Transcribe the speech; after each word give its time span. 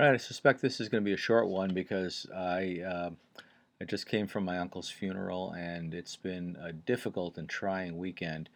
All 0.00 0.06
right, 0.06 0.14
I 0.14 0.16
suspect 0.16 0.62
this 0.62 0.80
is 0.80 0.88
going 0.88 1.04
to 1.04 1.06
be 1.06 1.12
a 1.12 1.18
short 1.18 1.48
one 1.48 1.74
because 1.74 2.26
I 2.34 2.80
uh, 2.80 3.10
I 3.82 3.84
just 3.84 4.06
came 4.06 4.26
from 4.26 4.46
my 4.46 4.56
uncle's 4.56 4.88
funeral 4.88 5.52
and 5.52 5.92
it's 5.92 6.16
been 6.16 6.56
a 6.58 6.72
difficult 6.72 7.36
and 7.36 7.46
trying 7.46 7.98
weekend. 7.98 8.48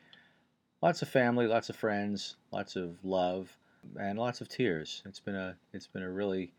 Lots 0.81 1.03
of 1.03 1.11
family, 1.11 1.47
lots 1.47 1.69
of 1.69 1.77
friends, 1.77 2.37
lots 2.51 2.77
of 2.77 2.97
love, 3.05 3.59
and 4.01 4.19
lots 4.19 4.41
of 4.41 4.49
tears. 4.49 5.03
It's 5.05 5.21
been 5.21 5.35
a 5.35 5.55
it's 5.75 5.87
been 5.87 6.03
a 6.03 6.11
really 6.11 6.51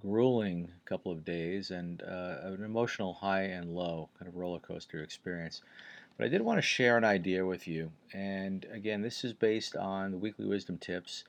grueling 0.00 0.72
couple 0.86 1.12
of 1.12 1.22
days 1.22 1.70
and 1.70 2.00
uh, 2.00 2.36
an 2.44 2.64
emotional 2.64 3.12
high 3.12 3.42
and 3.42 3.74
low 3.74 4.08
kind 4.18 4.26
of 4.26 4.36
roller 4.36 4.58
coaster 4.58 5.02
experience. 5.02 5.60
But 6.16 6.24
I 6.24 6.28
did 6.30 6.40
want 6.40 6.56
to 6.56 6.62
share 6.62 6.96
an 6.96 7.04
idea 7.04 7.44
with 7.44 7.68
you, 7.68 7.92
and 8.14 8.64
again, 8.72 9.02
this 9.02 9.22
is 9.22 9.34
based 9.34 9.76
on 9.76 10.12
the 10.12 10.18
weekly 10.18 10.46
wisdom 10.46 10.78
tips. 10.78 11.24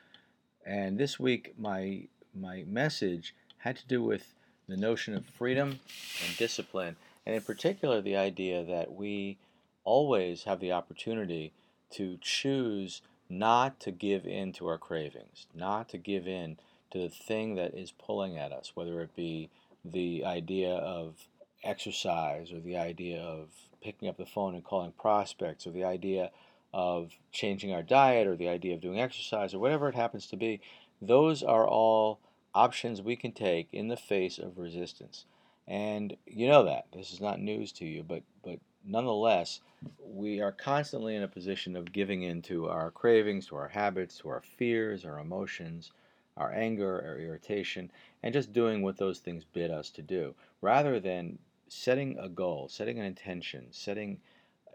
And 0.68 0.98
this 0.98 1.20
week, 1.20 1.54
my 1.59 2.07
my 2.36 2.63
message 2.67 3.33
had 3.59 3.77
to 3.77 3.88
do 3.88 4.04
with 4.04 4.33
the 4.67 4.77
notion 4.77 5.16
of 5.16 5.26
freedom 5.26 5.80
and 6.26 6.38
discipline, 6.38 6.95
and 7.26 7.35
in 7.35 7.41
particular, 7.41 8.02
the 8.02 8.16
idea 8.16 8.63
that 8.63 8.93
we 8.93 9.38
always 9.84 10.43
have 10.43 10.59
the 10.59 10.71
opportunity 10.71 11.53
to 11.91 12.17
choose 12.21 13.02
not 13.29 13.79
to 13.79 13.91
give 13.91 14.26
in 14.26 14.52
to 14.53 14.67
our 14.67 14.77
cravings, 14.77 15.48
not 15.53 15.90
to 15.90 15.98
give 15.98 16.27
in 16.27 16.57
to 16.91 16.99
the 16.99 17.09
thing 17.09 17.55
that 17.55 17.73
is 17.73 17.91
pulling 17.91 18.38
at 18.38 18.52
us, 18.52 18.71
whether 18.76 19.02
it 19.02 19.15
be 19.15 19.49
the 19.84 20.23
idea 20.26 20.73
of 20.73 21.15
exercise 21.63 22.52
or 22.52 22.59
the 22.59 22.77
idea 22.77 23.20
of 23.20 23.49
picking 23.81 24.07
up 24.07 24.17
the 24.17 24.26
phone 24.26 24.55
and 24.55 24.63
calling 24.63 24.91
prospects 24.91 25.65
or 25.65 25.71
the 25.71 25.84
idea 25.84 26.31
of 26.73 27.12
changing 27.31 27.73
our 27.73 27.84
diet 27.84 28.27
or 28.27 28.35
the 28.35 28.49
idea 28.49 28.73
of 28.73 28.81
doing 28.81 28.99
exercise 28.99 29.54
or 29.54 29.59
whatever 29.59 29.88
it 29.90 29.95
happens 29.95 30.27
to 30.27 30.35
be. 30.35 30.59
Those 31.02 31.43
are 31.43 31.67
all 31.67 32.20
options 32.55 33.02
we 33.02 33.16
can 33.16 33.34
take 33.34 33.73
in 33.73 33.90
the 33.90 33.98
face 33.98 34.40
of 34.40 34.58
resistance. 34.58 35.26
And 35.68 36.16
you 36.26 36.48
know 36.48 36.63
that. 36.63 36.85
This 36.93 37.12
is 37.12 37.21
not 37.21 37.40
news 37.40 37.71
to 37.74 37.85
you, 37.85 38.04
but, 38.04 38.24
but 38.43 38.60
nonetheless, 38.85 39.62
we 40.04 40.41
are 40.41 40.52
constantly 40.52 41.16
in 41.16 41.24
a 41.24 41.27
position 41.27 41.76
of 41.76 41.91
giving 41.91 42.24
in 42.24 42.41
to 42.44 42.70
our 42.70 42.91
cravings, 42.91 43.48
to 43.48 43.55
our 43.57 43.68
habits, 43.68 44.20
to 44.20 44.29
our 44.29 44.41
fears, 44.41 45.05
our 45.05 45.20
emotions, 45.20 45.91
our 46.38 46.52
anger, 46.54 47.04
our 47.05 47.20
irritation, 47.20 47.91
and 48.24 48.34
just 48.34 48.54
doing 48.54 48.82
what 48.82 48.98
those 48.98 49.20
things 49.20 49.44
bid 49.44 49.72
us 49.72 49.90
to 49.90 50.01
do, 50.01 50.34
rather 50.62 50.99
than 50.99 51.38
setting 51.68 52.18
a 52.20 52.29
goal, 52.29 52.68
setting 52.70 52.99
an 52.99 53.05
intention, 53.05 53.68
setting 53.72 54.20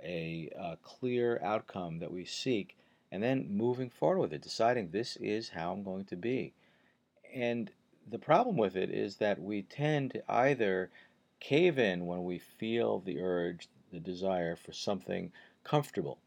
a, 0.03 0.51
a 0.59 0.77
clear 0.83 1.41
outcome 1.45 1.99
that 1.99 2.13
we 2.13 2.25
seek, 2.25 2.77
and 3.13 3.23
then 3.23 3.47
moving 3.51 3.91
forward 3.91 4.21
with 4.21 4.33
it, 4.33 4.43
deciding 4.43 4.91
this 4.91 5.17
is 5.17 5.51
how 5.51 5.73
I'm 5.73 5.83
going 5.83 6.05
to 6.07 6.17
be. 6.17 6.53
And 7.35 7.71
the 8.11 8.19
problem 8.19 8.57
with 8.57 8.77
it 8.77 8.91
is 8.91 9.17
that 9.19 9.41
we 9.41 9.63
tend 9.63 10.11
to 10.13 10.25
either 10.31 10.91
cave 11.41 11.79
in 11.79 12.07
when 12.07 12.25
we 12.25 12.39
feel 12.39 13.01
the 13.01 13.21
urge, 13.21 13.69
the 13.91 14.01
desire 14.01 14.57
for 14.57 14.73
something 14.73 15.33
comfortable. 15.65 16.19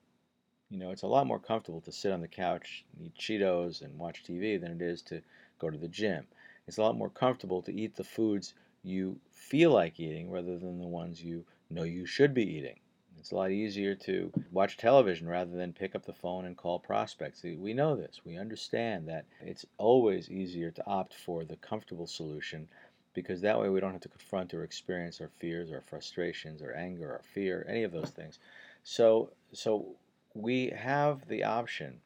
You 0.70 0.78
know, 0.80 0.92
it's 0.92 1.04
a 1.04 1.08
lot 1.08 1.28
more 1.28 1.40
comfortable 1.40 1.82
to 1.82 1.92
sit 1.92 2.12
on 2.12 2.22
the 2.22 2.28
couch 2.28 2.86
and 2.94 3.06
eat 3.06 3.16
Cheetos 3.16 3.82
and 3.82 4.00
watch 4.00 4.24
TV 4.24 4.58
than 4.58 4.72
it 4.74 4.82
is 4.82 5.02
to 5.04 5.24
go 5.60 5.70
to 5.70 5.78
the 5.78 5.88
gym. 5.90 6.28
It's 6.68 6.78
a 6.78 6.84
lot 6.84 6.98
more 6.98 7.10
comfortable 7.10 7.62
to 7.64 7.74
eat 7.74 7.96
the 7.96 8.04
foods 8.04 8.56
you 8.84 9.22
feel 9.32 9.72
like 9.72 10.00
eating 10.00 10.32
rather 10.32 10.58
than 10.58 10.80
the 10.80 10.88
ones 10.88 11.24
you 11.24 11.46
know 11.70 11.84
you 11.84 12.06
should 12.06 12.34
be 12.34 12.44
eating. 12.44 12.80
It's 13.24 13.32
a 13.32 13.36
lot 13.36 13.52
easier 13.52 13.96
to 13.96 14.34
watch 14.52 14.76
television 14.76 15.30
rather 15.30 15.56
than 15.56 15.72
pick 15.72 15.96
up 15.96 16.06
the 16.06 16.12
phone 16.12 16.44
and 16.44 16.58
call 16.58 16.78
prospects. 16.78 17.42
We 17.42 17.74
know 17.74 17.96
this. 17.96 18.20
We 18.26 18.36
understand 18.36 19.08
that 19.08 19.24
it's 19.40 19.66
always 19.78 20.30
easier 20.30 20.72
to 20.72 20.86
opt 20.86 21.14
for 21.14 21.46
the 21.46 21.56
comfortable 21.56 22.06
solution 22.06 22.68
because 23.14 23.40
that 23.40 23.58
way 23.58 23.70
we 23.70 23.80
don't 23.80 23.94
have 23.94 24.02
to 24.02 24.10
confront 24.10 24.54
or 24.54 24.66
experience 24.66 25.22
our 25.22 25.30
fears, 25.40 25.72
our 25.72 25.80
frustrations, 25.80 26.62
our 26.62 26.74
anger, 26.74 27.14
our 27.14 27.22
fear, 27.34 27.66
any 27.70 27.84
of 27.84 27.94
those 27.94 28.10
things. 28.10 28.40
So, 28.84 29.30
so 29.54 29.96
we 30.34 30.72
have 30.72 31.30
the 31.30 31.46
option 31.46 32.02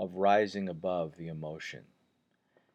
of 0.00 0.16
rising 0.16 0.68
above 0.68 1.16
the 1.16 1.28
emotion. 1.28 1.84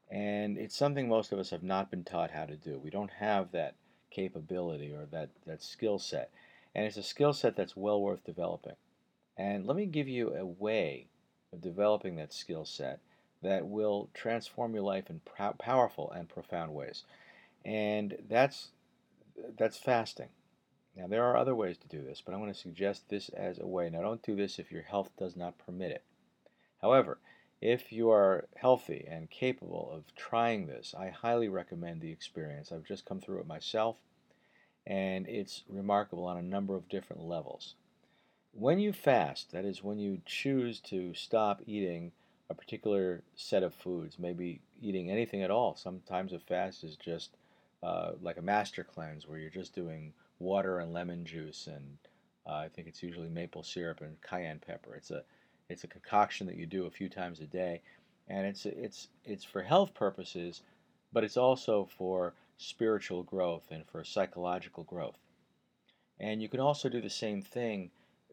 And 0.10 0.58
it's 0.58 0.78
something 0.78 1.10
most 1.10 1.34
of 1.34 1.40
us 1.40 1.50
have 1.50 1.64
not 1.64 1.92
been 1.92 2.06
taught 2.06 2.32
how 2.32 2.46
to 2.46 2.56
do. 2.56 2.80
We 2.82 2.90
don't 2.90 3.12
have 3.12 3.52
that 3.52 3.76
capability 4.12 4.94
or 4.94 5.08
that, 5.12 5.32
that 5.46 5.62
skill 5.62 6.00
set. 6.00 6.32
And 6.76 6.86
it's 6.86 6.98
a 6.98 7.04
skill 7.04 7.34
set 7.34 7.56
that's 7.56 7.76
well 7.76 8.02
worth 8.02 8.24
developing. 8.24 8.76
And 9.38 9.66
let 9.66 9.78
me 9.78 9.86
give 9.86 10.08
you 10.08 10.36
a 10.36 10.46
way 10.46 11.08
of 11.54 11.62
developing 11.62 12.16
that 12.16 12.34
skill 12.34 12.66
set 12.66 13.00
that 13.42 13.68
will 13.68 14.10
transform 14.14 14.74
your 14.74 14.84
life 14.84 15.10
in 15.10 15.22
powerful 15.60 16.12
and 16.12 16.28
profound 16.28 16.74
ways. 16.74 17.04
And 17.64 18.18
that's 18.28 18.70
that's 19.58 19.78
fasting. 19.78 20.30
Now 20.96 21.08
there 21.08 21.24
are 21.24 21.38
other 21.38 21.54
ways 21.56 21.78
to 21.78 21.88
do 21.88 22.02
this, 22.04 22.22
but 22.26 22.34
I'm 22.34 22.42
going 22.42 22.54
to 22.54 22.60
suggest 22.60 23.10
this 23.10 23.30
as 23.30 23.60
a 23.60 23.68
way. 23.68 23.90
Now 23.90 24.02
don't 24.02 24.24
do 24.24 24.36
this 24.36 24.58
if 24.58 24.72
your 24.72 24.82
health 24.82 25.12
does 25.18 25.36
not 25.36 25.60
permit 25.60 25.92
it. 25.92 26.04
However, 26.82 27.20
if 27.62 27.92
you 27.92 28.10
are 28.10 28.48
healthy 28.56 29.06
and 29.10 29.30
capable 29.30 29.90
of 29.92 30.16
trying 30.16 30.68
this, 30.68 30.94
I 30.98 31.10
highly 31.10 31.48
recommend 31.48 32.02
the 32.02 32.12
experience. 32.12 32.72
I've 32.72 32.84
just 32.84 33.06
come 33.06 33.20
through 33.20 33.40
it 33.40 33.48
myself 33.48 33.98
and 34.88 35.28
it's 35.28 35.64
remarkable 35.70 36.26
on 36.26 36.38
a 36.38 36.42
number 36.42 36.76
of 36.76 36.90
different 36.90 37.24
levels. 37.24 37.76
When 38.54 38.80
you 38.80 38.94
fast, 38.94 39.52
that 39.52 39.66
is, 39.66 39.84
when 39.84 40.00
you 40.00 40.22
choose 40.26 40.80
to 40.82 41.14
stop 41.14 41.62
eating 41.68 42.14
a 42.50 42.56
particular 42.56 43.22
set 43.36 43.62
of 43.62 43.74
foods, 43.74 44.18
maybe 44.18 44.62
eating 44.82 45.12
anything 45.12 45.44
at 45.44 45.52
all, 45.52 45.76
sometimes 45.76 46.32
a 46.32 46.40
fast 46.40 46.84
is 46.84 46.96
just 46.96 47.36
uh, 47.84 48.14
like 48.22 48.38
a 48.38 48.42
master 48.42 48.84
cleanse 48.84 49.28
where 49.28 49.38
you're 49.38 49.50
just 49.50 49.76
doing 49.76 50.14
water 50.40 50.80
and 50.80 50.94
lemon 50.94 51.26
juice 51.26 51.68
and 51.68 51.98
uh, 52.48 52.54
I 52.54 52.70
think 52.70 52.88
it's 52.88 53.04
usually 53.04 53.28
maple 53.28 53.64
syrup 53.64 54.00
and 54.02 54.20
cayenne 54.22 54.62
pepper. 54.66 54.96
It's 54.96 55.12
a 55.12 55.24
it's 55.70 55.84
a 55.84 55.88
concoction 55.88 56.48
that 56.48 56.56
you 56.56 56.66
do 56.66 56.86
a 56.86 56.92
few 56.92 57.10
times 57.10 57.42
a 57.42 57.46
day, 57.46 57.82
and 58.30 58.48
it's 58.48 58.66
it's 58.66 59.10
it's 59.26 59.44
for 59.44 59.62
health 59.62 59.94
purposes, 59.94 60.62
but 61.12 61.26
it's 61.26 61.36
also 61.36 61.90
for 61.98 62.34
spiritual 62.58 63.24
growth 63.24 63.72
and 63.72 63.86
for 63.86 64.04
psychological 64.04 64.84
growth. 64.84 65.20
And 66.20 66.42
you 66.42 66.50
can 66.50 66.60
also 66.60 66.90
do 66.90 67.02
the 67.02 67.10
same 67.10 67.42
thing, 67.42 67.92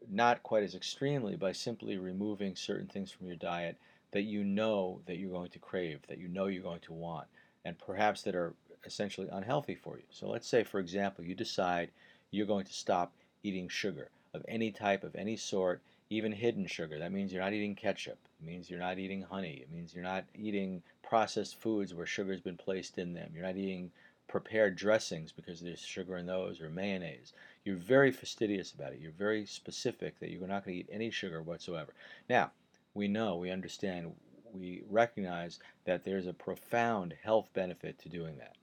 not 0.09 0.43
quite 0.43 0.63
as 0.63 0.75
extremely, 0.75 1.35
by 1.35 1.51
simply 1.51 1.97
removing 1.97 2.55
certain 2.55 2.87
things 2.87 3.11
from 3.11 3.27
your 3.27 3.35
diet 3.35 3.77
that 4.11 4.23
you 4.23 4.43
know 4.43 5.01
that 5.05 5.17
you're 5.17 5.31
going 5.31 5.51
to 5.51 5.59
crave, 5.59 5.99
that 6.07 6.17
you 6.17 6.27
know 6.27 6.47
you're 6.47 6.63
going 6.63 6.79
to 6.79 6.93
want, 6.93 7.27
and 7.63 7.77
perhaps 7.77 8.21
that 8.23 8.35
are 8.35 8.53
essentially 8.85 9.27
unhealthy 9.31 9.75
for 9.75 9.97
you. 9.97 10.03
So 10.09 10.29
let's 10.29 10.47
say, 10.47 10.63
for 10.63 10.79
example, 10.79 11.23
you 11.23 11.35
decide 11.35 11.91
you're 12.31 12.45
going 12.45 12.65
to 12.65 12.73
stop 12.73 13.11
eating 13.43 13.67
sugar 13.67 14.09
of 14.33 14.45
any 14.47 14.71
type, 14.71 15.03
of 15.03 15.15
any 15.15 15.35
sort, 15.35 15.81
even 16.09 16.31
hidden 16.31 16.67
sugar. 16.67 16.99
That 16.99 17.11
means 17.11 17.31
you're 17.31 17.43
not 17.43 17.53
eating 17.53 17.75
ketchup. 17.75 18.17
It 18.41 18.45
means 18.45 18.69
you're 18.69 18.79
not 18.79 18.99
eating 18.99 19.21
honey. 19.21 19.59
It 19.61 19.71
means 19.71 19.93
you're 19.93 20.03
not 20.03 20.25
eating 20.35 20.81
processed 21.03 21.59
foods 21.59 21.93
where 21.93 22.05
sugar's 22.05 22.41
been 22.41 22.57
placed 22.57 22.97
in 22.97 23.13
them. 23.13 23.31
You're 23.33 23.45
not 23.45 23.57
eating 23.57 23.91
prepared 24.27 24.75
dressings 24.75 25.31
because 25.31 25.61
there's 25.61 25.79
sugar 25.79 26.17
in 26.17 26.25
those 26.25 26.61
or 26.61 26.69
mayonnaise. 26.69 27.33
You're 27.63 27.75
very 27.75 28.11
fastidious 28.11 28.71
about 28.71 28.93
it. 28.93 28.99
You're 28.99 29.11
very 29.11 29.45
specific 29.45 30.19
that 30.19 30.29
you're 30.29 30.47
not 30.47 30.65
going 30.65 30.75
to 30.75 30.79
eat 30.81 30.89
any 30.91 31.09
sugar 31.11 31.41
whatsoever. 31.41 31.93
Now, 32.29 32.51
we 32.93 33.07
know, 33.07 33.37
we 33.37 33.51
understand, 33.51 34.13
we 34.53 34.83
recognize 34.89 35.59
that 35.85 36.03
there's 36.03 36.27
a 36.27 36.33
profound 36.33 37.13
health 37.23 37.49
benefit 37.53 37.99
to 37.99 38.09
doing 38.09 38.37
that. 38.37 38.55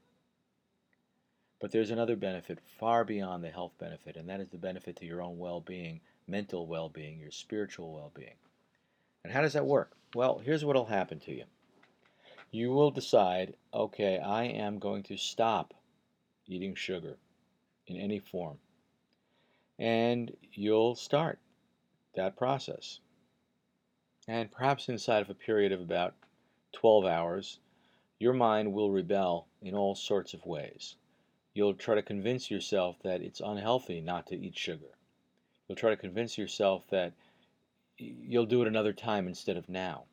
But 1.60 1.70
there's 1.70 1.90
another 1.90 2.16
benefit 2.16 2.58
far 2.60 3.04
beyond 3.04 3.44
the 3.44 3.50
health 3.50 3.72
benefit, 3.78 4.16
and 4.16 4.28
that 4.28 4.40
is 4.40 4.48
the 4.48 4.58
benefit 4.58 4.96
to 4.96 5.06
your 5.06 5.22
own 5.22 5.38
well 5.38 5.60
being, 5.60 6.00
mental 6.26 6.66
well 6.66 6.88
being, 6.88 7.20
your 7.20 7.30
spiritual 7.30 7.92
well 7.92 8.10
being. 8.14 8.34
And 9.22 9.32
how 9.32 9.42
does 9.42 9.52
that 9.52 9.64
work? 9.64 9.92
Well, 10.14 10.40
here's 10.44 10.64
what 10.64 10.74
will 10.74 10.86
happen 10.86 11.20
to 11.20 11.32
you 11.32 11.44
you 12.54 12.70
will 12.70 12.90
decide, 12.90 13.54
okay, 13.72 14.18
I 14.18 14.44
am 14.44 14.78
going 14.78 15.02
to 15.04 15.16
stop 15.16 15.72
eating 16.46 16.74
sugar 16.74 17.16
in 17.86 17.96
any 17.96 18.18
form. 18.18 18.58
And 19.78 20.36
you'll 20.52 20.94
start 20.94 21.38
that 22.14 22.36
process. 22.36 23.00
And 24.28 24.52
perhaps 24.52 24.90
inside 24.90 25.22
of 25.22 25.30
a 25.30 25.34
period 25.34 25.72
of 25.72 25.80
about 25.80 26.14
12 26.72 27.06
hours, 27.06 27.58
your 28.18 28.34
mind 28.34 28.74
will 28.74 28.90
rebel 28.90 29.46
in 29.62 29.74
all 29.74 29.94
sorts 29.94 30.34
of 30.34 30.44
ways. 30.44 30.96
You'll 31.54 31.74
try 31.74 31.94
to 31.94 32.02
convince 32.02 32.50
yourself 32.50 32.96
that 33.02 33.22
it's 33.22 33.40
unhealthy 33.40 34.02
not 34.02 34.26
to 34.26 34.36
eat 34.36 34.58
sugar. 34.58 34.94
You'll 35.66 35.76
try 35.76 35.90
to 35.90 35.96
convince 35.96 36.36
yourself 36.36 36.84
that 36.90 37.14
you'll 37.96 38.46
do 38.46 38.60
it 38.60 38.68
another 38.68 38.92
time 38.92 39.26
instead 39.26 39.56
of 39.56 39.70
now 39.70 40.04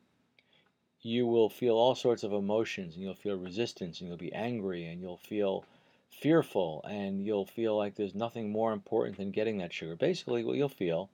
you 1.02 1.26
will 1.26 1.48
feel 1.48 1.76
all 1.76 1.94
sorts 1.94 2.22
of 2.22 2.32
emotions 2.32 2.94
and 2.94 3.02
you'll 3.02 3.14
feel 3.14 3.36
resistance 3.36 4.00
and 4.00 4.08
you'll 4.08 4.18
be 4.18 4.32
angry 4.32 4.86
and 4.86 5.00
you'll 5.00 5.16
feel 5.16 5.64
fearful 6.10 6.84
and 6.88 7.24
you'll 7.24 7.46
feel 7.46 7.76
like 7.76 7.94
there's 7.94 8.14
nothing 8.14 8.50
more 8.50 8.72
important 8.72 9.16
than 9.16 9.30
getting 9.30 9.58
that 9.58 9.72
sugar. 9.72 9.96
Basically, 9.96 10.44
what 10.44 10.56
you'll 10.56 10.68
feel 10.68 11.08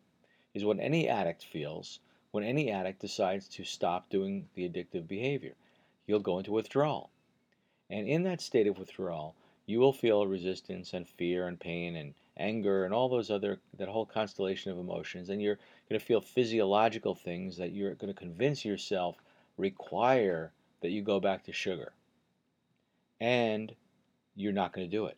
is 0.54 0.64
what 0.64 0.80
any 0.80 1.08
addict 1.08 1.44
feels 1.44 2.00
when 2.32 2.42
any 2.42 2.70
addict 2.70 3.00
decides 3.00 3.46
to 3.48 3.64
stop 3.64 4.10
doing 4.10 4.48
the 4.54 4.68
addictive 4.68 5.06
behavior. 5.06 5.54
You'll 6.06 6.20
go 6.20 6.38
into 6.38 6.52
withdrawal. 6.52 7.10
And 7.88 8.08
in 8.08 8.24
that 8.24 8.40
state 8.40 8.66
of 8.66 8.78
withdrawal, 8.78 9.34
you 9.66 9.78
will 9.78 9.92
feel 9.92 10.26
resistance 10.26 10.92
and 10.92 11.08
fear 11.08 11.46
and 11.46 11.58
pain 11.58 11.94
and 11.94 12.14
anger 12.36 12.84
and 12.84 12.92
all 12.92 13.08
those 13.08 13.30
other, 13.30 13.60
that 13.78 13.88
whole 13.88 14.06
constellation 14.06 14.72
of 14.72 14.78
emotions. 14.78 15.28
And 15.28 15.40
you're 15.40 15.58
going 15.88 16.00
to 16.00 16.04
feel 16.04 16.20
physiological 16.20 17.14
things 17.14 17.56
that 17.58 17.72
you're 17.72 17.94
going 17.94 18.12
to 18.12 18.18
convince 18.18 18.64
yourself 18.64 19.16
require 19.56 20.52
that 20.82 20.90
you 20.90 21.02
go 21.02 21.20
back 21.20 21.44
to 21.44 21.52
sugar. 21.52 21.92
And 23.20 23.74
you're 24.34 24.52
not 24.52 24.72
going 24.72 24.88
to 24.88 24.96
do 24.96 25.06
it. 25.06 25.16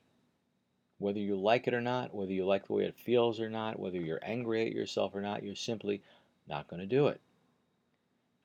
Whether 0.99 1.21
you 1.21 1.37
like 1.37 1.69
it 1.69 1.75
or 1.75 1.81
not, 1.81 2.15
whether 2.15 2.33
you 2.33 2.45
like 2.47 2.67
the 2.67 2.73
way 2.73 2.85
it 2.85 2.99
feels 2.99 3.41
or 3.41 3.51
not, 3.51 3.79
whether 3.79 3.99
you're 3.99 4.21
angry 4.23 4.67
at 4.67 4.73
yourself 4.73 5.15
or 5.15 5.21
not, 5.21 5.43
you're 5.43 5.55
simply 5.55 6.03
not 6.49 6.69
going 6.69 6.81
to 6.81 6.87
do 6.87 7.09
it. 7.09 7.21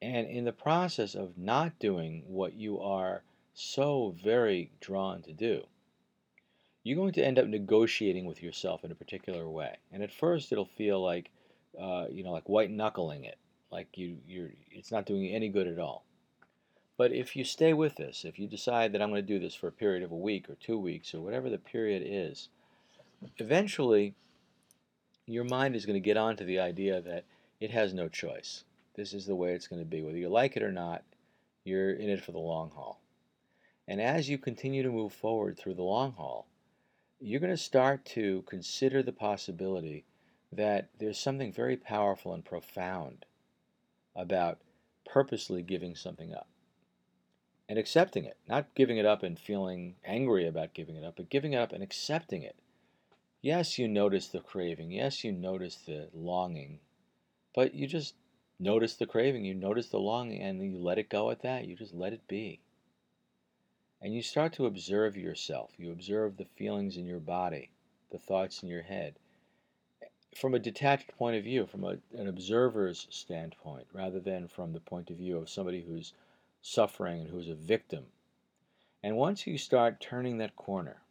And 0.02 0.28
in 0.28 0.44
the 0.44 0.52
process 0.52 1.16
of 1.16 1.38
not 1.38 1.80
doing 1.80 2.24
what 2.28 2.54
you 2.54 2.80
are 2.82 3.24
so 3.54 4.16
very 4.24 4.72
drawn 4.82 5.22
to 5.24 5.34
do, 5.34 5.64
you're 6.84 6.98
going 6.98 7.14
to 7.14 7.26
end 7.26 7.40
up 7.40 7.48
negotiating 7.48 8.26
with 8.26 8.44
yourself 8.44 8.84
in 8.84 8.92
a 8.92 8.96
particular 8.96 9.48
way. 9.48 9.78
And 9.92 10.04
at 10.04 10.12
first, 10.12 10.52
it'll 10.52 10.66
feel 10.66 11.02
like, 11.02 11.32
uh, 11.80 12.08
you 12.12 12.24
know, 12.24 12.32
like 12.32 12.50
white 12.50 12.70
knuckling 12.70 13.24
it, 13.24 13.38
like 13.74 13.98
you, 13.98 14.18
you're, 14.28 14.52
it's 14.72 14.92
not 14.92 15.06
doing 15.06 15.24
you 15.24 15.36
any 15.36 15.50
good 15.50 15.68
at 15.68 15.80
all. 15.80 16.06
But 16.96 17.12
if 17.12 17.36
you 17.36 17.44
stay 17.44 17.74
with 17.74 17.96
this, 17.96 18.24
if 18.24 18.38
you 18.38 18.48
decide 18.48 18.94
that 18.94 19.02
I'm 19.02 19.10
going 19.10 19.26
to 19.26 19.28
do 19.28 19.40
this 19.40 19.56
for 19.56 19.68
a 19.68 19.72
period 19.72 20.04
of 20.04 20.12
a 20.12 20.16
week 20.16 20.48
or 20.48 20.56
two 20.56 20.78
weeks 20.78 21.14
or 21.14 21.22
whatever 21.22 21.50
the 21.50 21.58
period 21.58 22.04
is, 22.06 22.50
eventually 23.40 24.14
your 25.26 25.44
mind 25.44 25.76
is 25.76 25.88
going 25.88 25.96
to 25.96 26.06
get 26.06 26.18
onto 26.18 26.46
the 26.46 26.60
idea 26.60 27.02
that 27.02 27.26
it 27.60 27.72
has 27.72 27.94
no 27.94 28.08
choice. 28.08 28.64
This 28.96 29.12
is 29.12 29.26
the 29.26 29.36
way 29.36 29.54
it's 29.54 29.68
going 29.68 29.82
to 29.82 29.90
be. 29.90 30.04
Whether 30.04 30.20
you 30.20 30.30
like 30.30 30.56
it 30.56 30.64
or 30.64 30.72
not, 30.72 31.04
you're 31.64 31.94
in 31.94 32.10
it 32.10 32.24
for 32.24 32.32
the 32.32 32.38
long 32.38 32.70
haul. 32.76 33.02
And 33.88 34.00
as 34.00 34.30
you 34.30 34.38
continue 34.38 34.84
to 34.84 34.92
move 34.92 35.14
forward 35.14 35.58
through 35.58 35.74
the 35.74 35.84
long 35.84 36.14
haul, 36.14 36.46
you're 37.20 37.40
going 37.40 37.50
to 37.50 37.58
start 37.58 38.06
to 38.06 38.44
consider 38.44 39.02
the 39.02 39.12
possibility 39.12 40.06
that 40.52 40.90
there's 41.00 41.18
something 41.18 41.52
very 41.52 41.76
powerful 41.76 42.34
and 42.34 42.46
profound 42.46 43.26
about 44.16 44.60
purposely 45.06 45.62
giving 45.62 45.96
something 45.96 46.34
up 46.34 46.48
and 47.70 47.80
accepting 47.80 48.26
it. 48.26 48.38
Not 48.48 48.76
giving 48.76 48.98
it 48.98 49.06
up 49.06 49.24
and 49.24 49.40
feeling 49.40 49.96
angry 50.06 50.48
about 50.48 50.74
giving 50.74 50.96
it 50.96 51.04
up, 51.04 51.16
but 51.18 51.30
giving 51.30 51.54
it 51.54 51.58
up 51.58 51.72
and 51.72 51.84
accepting 51.84 52.44
it. 52.44 52.56
Yes, 53.42 53.78
you 53.78 53.88
notice 53.88 54.28
the 54.28 54.40
craving. 54.40 54.92
Yes, 54.92 55.24
you 55.24 55.32
notice 55.32 55.76
the 55.76 56.10
longing. 56.14 56.80
But 57.54 57.74
you 57.74 57.88
just 57.88 58.16
notice 58.60 58.96
the 58.96 59.06
craving, 59.06 59.46
you 59.46 59.54
notice 59.54 59.90
the 59.90 60.00
longing, 60.00 60.42
and 60.42 60.62
you 60.62 60.78
let 60.78 60.98
it 60.98 61.10
go 61.10 61.30
at 61.30 61.42
that. 61.42 61.66
You 61.66 61.76
just 61.76 61.94
let 61.94 62.14
it 62.14 62.28
be. 62.28 62.62
And 64.02 64.14
you 64.14 64.22
start 64.22 64.54
to 64.54 64.66
observe 64.66 65.18
yourself. 65.18 65.72
You 65.78 65.92
observe 65.92 66.38
the 66.38 66.48
feelings 66.58 66.98
in 66.98 67.06
your 67.06 67.20
body, 67.20 67.72
the 68.12 68.18
thoughts 68.18 68.62
in 68.64 68.70
your 68.70 68.84
head, 68.84 69.16
from 70.36 70.54
a 70.54 70.60
detached 70.60 71.10
point 71.18 71.36
of 71.36 71.44
view, 71.44 71.66
from 71.66 71.84
a, 71.84 71.98
an 72.18 72.28
observer's 72.28 73.08
standpoint, 73.10 73.88
rather 73.94 74.20
than 74.20 74.48
from 74.48 74.74
the 74.74 74.80
point 74.80 75.10
of 75.10 75.18
view 75.18 75.38
of 75.38 75.50
somebody 75.50 75.82
who's 75.82 76.14
suffering 76.62 77.22
and 77.22 77.30
who's 77.30 77.50
a 77.50 77.56
victim. 77.56 78.06
And 79.04 79.18
once 79.18 79.46
you 79.46 79.58
start 79.58 80.00
turning 80.00 80.38
that 80.38 80.56
corner, 80.56 81.02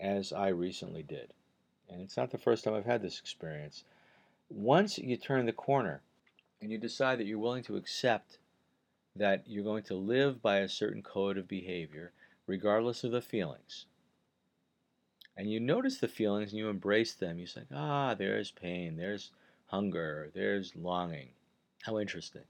as 0.00 0.32
I 0.32 0.48
recently 0.48 1.02
did, 1.02 1.32
and 1.88 2.00
it's 2.00 2.16
not 2.16 2.30
the 2.30 2.38
first 2.38 2.64
time 2.64 2.74
I've 2.74 2.84
had 2.84 3.02
this 3.02 3.18
experience, 3.18 3.84
once 4.48 4.98
you 4.98 5.16
turn 5.16 5.46
the 5.46 5.52
corner 5.52 6.02
and 6.60 6.70
you 6.70 6.78
decide 6.78 7.18
that 7.18 7.26
you're 7.26 7.38
willing 7.38 7.64
to 7.64 7.76
accept 7.76 8.38
that 9.16 9.42
you're 9.46 9.64
going 9.64 9.82
to 9.84 9.94
live 9.94 10.40
by 10.40 10.58
a 10.58 10.68
certain 10.68 11.02
code 11.02 11.36
of 11.36 11.48
behavior, 11.48 12.12
regardless 12.46 13.02
of 13.04 13.10
the 13.10 13.20
feelings, 13.20 13.86
and 15.38 15.48
you 15.48 15.60
notice 15.60 15.98
the 15.98 16.08
feelings 16.08 16.50
and 16.50 16.58
you 16.58 16.68
embrace 16.68 17.14
them, 17.14 17.38
you 17.38 17.46
say, 17.46 17.62
ah, 17.72 18.12
there's 18.14 18.50
pain, 18.50 18.96
there's 18.96 19.30
hunger, 19.66 20.30
there's 20.34 20.74
longing. 20.74 21.28
How 21.84 22.00
interesting. 22.00 22.42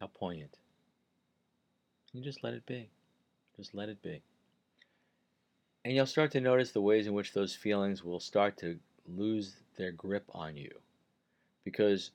How 0.00 0.06
poignant. 0.06 0.56
You 2.12 2.22
just 2.22 2.44
let 2.44 2.54
it 2.54 2.64
be. 2.64 2.88
Just 3.56 3.74
let 3.74 3.88
it 3.88 4.00
be. 4.02 4.22
And 5.84 5.94
you'll 5.96 6.06
start 6.06 6.30
to 6.32 6.40
notice 6.40 6.70
the 6.70 6.80
ways 6.80 7.08
in 7.08 7.12
which 7.12 7.32
those 7.32 7.56
feelings 7.56 8.04
will 8.04 8.20
start 8.20 8.56
to 8.58 8.78
lose 9.08 9.56
their 9.76 9.90
grip 9.90 10.24
on 10.32 10.56
you 10.56 10.70
because 11.64 12.12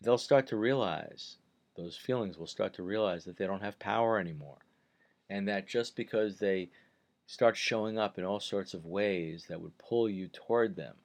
they'll 0.00 0.16
start 0.16 0.46
to 0.46 0.56
realize, 0.56 1.36
those 1.76 1.94
feelings 1.94 2.38
will 2.38 2.46
start 2.46 2.72
to 2.74 2.82
realize 2.82 3.24
that 3.26 3.36
they 3.36 3.46
don't 3.46 3.62
have 3.62 3.78
power 3.78 4.18
anymore. 4.18 4.58
And 5.28 5.46
that 5.48 5.68
just 5.68 5.94
because 5.94 6.38
they 6.38 6.70
start 7.26 7.56
showing 7.56 7.98
up 7.98 8.18
in 8.18 8.24
all 8.24 8.40
sorts 8.40 8.74
of 8.74 8.86
ways 8.86 9.46
that 9.48 9.60
would 9.60 9.78
pull 9.78 10.08
you 10.08 10.28
toward 10.28 10.76
them. 10.76 10.96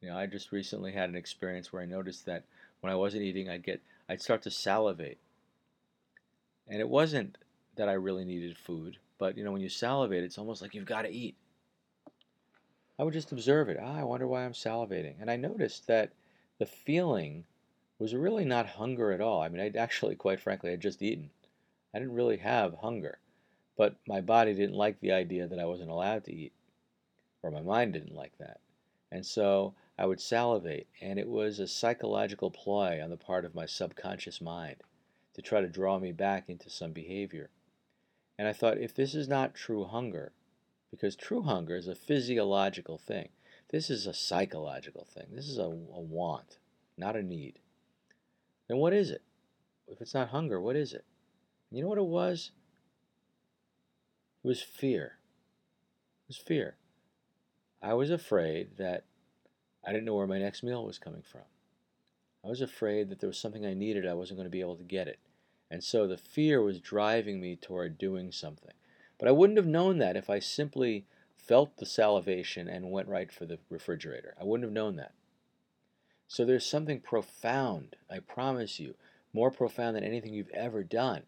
You 0.00 0.08
know, 0.08 0.16
I 0.16 0.26
just 0.26 0.52
recently 0.52 0.92
had 0.92 1.08
an 1.08 1.16
experience 1.16 1.72
where 1.72 1.82
I 1.82 1.86
noticed 1.86 2.26
that 2.26 2.44
when 2.80 2.92
I 2.92 2.96
wasn't 2.96 3.22
eating, 3.22 3.48
I'd 3.48 3.64
get 3.64 3.82
I'd 4.08 4.22
start 4.22 4.42
to 4.42 4.50
salivate. 4.50 5.18
And 6.68 6.80
it 6.80 6.88
wasn't 6.88 7.38
that 7.76 7.88
I 7.88 7.92
really 7.92 8.24
needed 8.24 8.56
food, 8.56 8.98
but 9.18 9.36
you 9.36 9.44
know, 9.44 9.52
when 9.52 9.62
you 9.62 9.68
salivate, 9.68 10.24
it's 10.24 10.38
almost 10.38 10.62
like 10.62 10.74
you've 10.74 10.84
got 10.86 11.02
to 11.02 11.10
eat. 11.10 11.36
I 12.98 13.04
would 13.04 13.14
just 13.14 13.32
observe 13.32 13.68
it. 13.68 13.78
Ah, 13.80 13.98
I 13.98 14.04
wonder 14.04 14.26
why 14.26 14.44
I'm 14.44 14.52
salivating. 14.52 15.14
And 15.20 15.30
I 15.30 15.36
noticed 15.36 15.86
that 15.86 16.12
the 16.58 16.66
feeling 16.66 17.44
was 17.98 18.14
really 18.14 18.44
not 18.44 18.66
hunger 18.66 19.12
at 19.12 19.20
all. 19.20 19.42
I 19.42 19.48
mean, 19.48 19.60
I'd 19.60 19.76
actually, 19.76 20.14
quite 20.14 20.40
frankly, 20.40 20.70
had 20.70 20.80
just 20.80 21.02
eaten. 21.02 21.30
I 21.94 21.98
didn't 21.98 22.14
really 22.14 22.38
have 22.38 22.74
hunger, 22.74 23.18
but 23.76 23.96
my 24.06 24.20
body 24.20 24.54
didn't 24.54 24.74
like 24.74 25.00
the 25.00 25.12
idea 25.12 25.46
that 25.46 25.58
I 25.58 25.66
wasn't 25.66 25.90
allowed 25.90 26.24
to 26.24 26.34
eat, 26.34 26.52
or 27.42 27.50
my 27.50 27.62
mind 27.62 27.92
didn't 27.92 28.14
like 28.14 28.36
that. 28.38 28.60
And 29.12 29.24
so 29.24 29.74
I 29.98 30.06
would 30.06 30.20
salivate, 30.20 30.86
and 31.00 31.18
it 31.18 31.28
was 31.28 31.58
a 31.58 31.66
psychological 31.66 32.50
ploy 32.50 33.00
on 33.02 33.10
the 33.10 33.16
part 33.16 33.44
of 33.44 33.54
my 33.54 33.66
subconscious 33.66 34.40
mind 34.40 34.76
to 35.34 35.42
try 35.42 35.60
to 35.60 35.68
draw 35.68 35.98
me 35.98 36.12
back 36.12 36.48
into 36.48 36.70
some 36.70 36.92
behavior. 36.92 37.50
And 38.38 38.48
I 38.48 38.52
thought, 38.52 38.78
if 38.78 38.94
this 38.94 39.14
is 39.14 39.28
not 39.28 39.54
true 39.54 39.84
hunger, 39.84 40.32
because 40.90 41.16
true 41.16 41.42
hunger 41.42 41.76
is 41.76 41.88
a 41.88 41.94
physiological 41.94 42.98
thing, 42.98 43.28
this 43.70 43.90
is 43.90 44.06
a 44.06 44.14
psychological 44.14 45.04
thing. 45.04 45.26
This 45.32 45.48
is 45.48 45.58
a, 45.58 45.64
a 45.64 46.00
want, 46.00 46.58
not 46.96 47.16
a 47.16 47.22
need. 47.22 47.58
Then 48.68 48.78
what 48.78 48.92
is 48.92 49.10
it? 49.10 49.22
If 49.88 50.00
it's 50.00 50.14
not 50.14 50.28
hunger, 50.28 50.60
what 50.60 50.76
is 50.76 50.92
it? 50.92 51.04
You 51.70 51.82
know 51.82 51.88
what 51.88 51.98
it 51.98 52.04
was? 52.04 52.50
It 54.46 54.50
was 54.50 54.62
fear. 54.62 55.18
It 56.22 56.28
was 56.28 56.36
fear. 56.36 56.76
I 57.82 57.94
was 57.94 58.10
afraid 58.10 58.76
that 58.76 59.02
I 59.84 59.90
didn't 59.90 60.04
know 60.04 60.14
where 60.14 60.28
my 60.28 60.38
next 60.38 60.62
meal 60.62 60.86
was 60.86 61.00
coming 61.00 61.22
from. 61.22 61.40
I 62.44 62.48
was 62.48 62.60
afraid 62.60 63.08
that 63.08 63.18
there 63.18 63.28
was 63.28 63.40
something 63.40 63.66
I 63.66 63.74
needed, 63.74 64.06
I 64.06 64.14
wasn't 64.14 64.38
going 64.38 64.46
to 64.46 64.56
be 64.56 64.60
able 64.60 64.76
to 64.76 64.84
get 64.84 65.08
it. 65.08 65.18
And 65.68 65.82
so 65.82 66.06
the 66.06 66.16
fear 66.16 66.62
was 66.62 66.78
driving 66.78 67.40
me 67.40 67.56
toward 67.56 67.98
doing 67.98 68.30
something. 68.30 68.74
But 69.18 69.26
I 69.26 69.32
wouldn't 69.32 69.56
have 69.56 69.66
known 69.66 69.98
that 69.98 70.16
if 70.16 70.30
I 70.30 70.38
simply 70.38 71.06
felt 71.36 71.78
the 71.78 71.84
salivation 71.84 72.68
and 72.68 72.92
went 72.92 73.08
right 73.08 73.32
for 73.32 73.46
the 73.46 73.58
refrigerator. 73.68 74.36
I 74.40 74.44
wouldn't 74.44 74.68
have 74.68 74.72
known 74.72 74.94
that. 74.94 75.14
So 76.28 76.44
there's 76.44 76.64
something 76.64 77.00
profound, 77.00 77.96
I 78.08 78.20
promise 78.20 78.78
you, 78.78 78.94
more 79.32 79.50
profound 79.50 79.96
than 79.96 80.04
anything 80.04 80.34
you've 80.34 80.50
ever 80.50 80.84
done 80.84 81.24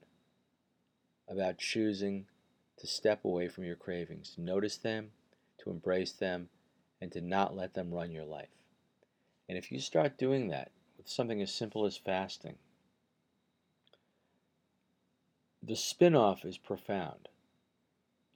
about 1.29 1.59
choosing 1.59 2.27
to 2.79 2.87
step 2.87 3.25
away 3.25 3.49
from 3.49 3.65
your 3.65 3.77
cravings, 3.77 4.35
to 4.35 4.41
notice 4.41 4.77
them, 4.77 5.11
to 5.59 5.71
embrace 5.71 6.13
them, 6.13 6.49
and 7.01 7.13
to 7.13 7.21
not 7.21 7.57
let 7.57 7.75
them 7.75 7.93
run 7.93 8.11
your 8.11 8.25
life. 8.25 8.49
And 9.49 9.57
if 9.57 9.73
you 9.73 9.81
start 9.81 10.19
doing 10.19 10.49
that 10.49 10.71
with 10.97 11.09
something 11.09 11.41
as 11.43 11.53
simple 11.53 11.87
as 11.87 11.97
fasting, 11.97 12.57
the 15.63 15.77
spin 15.77 16.15
off 16.15 16.45
is 16.45 16.59
profound. 16.59 17.29